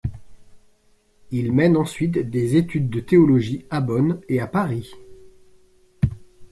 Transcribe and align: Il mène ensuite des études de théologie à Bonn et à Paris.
Il 1.29 1.51
mène 1.51 1.77
ensuite 1.77 2.17
des 2.17 2.55
études 2.55 2.89
de 2.89 3.01
théologie 3.01 3.67
à 3.69 3.81
Bonn 3.81 4.19
et 4.29 4.39
à 4.41 4.47
Paris. 4.47 4.95